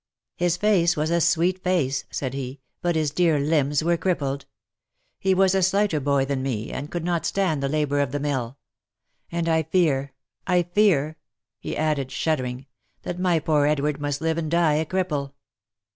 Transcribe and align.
"His 0.35 0.57
face 0.57 0.97
was 0.97 1.11
a 1.11 1.21
sweet 1.21 1.61
face," 1.63 2.05
said 2.09 2.33
he, 2.33 2.53
a 2.53 2.57
but 2.81 2.95
his 2.95 3.11
dear 3.11 3.37
limbs 3.37 3.83
were 3.83 3.97
crippled. 3.97 4.47
He 5.19 5.35
was 5.35 5.53
a 5.53 5.61
slighter 5.61 5.99
boy 5.99 6.25
than 6.25 6.41
me, 6.41 6.71
and 6.71 6.89
could 6.89 7.03
not 7.03 7.23
stand 7.23 7.61
the 7.61 7.69
labour 7.69 7.99
of 7.99 8.11
the 8.11 8.19
mill; 8.19 8.57
and 9.31 9.47
I 9.47 9.61
fear— 9.61 10.13
I 10.57 10.63
fear," 10.63 11.17
he 11.59 11.77
added, 11.77 12.11
shuddering," 12.11 12.65
that 13.03 13.19
my 13.19 13.37
poor 13.37 13.67
Edward 13.67 14.01
must 14.01 14.21
live 14.21 14.39
and 14.39 14.49
die 14.49 14.73
a 14.77 14.87
cripple." 14.87 15.33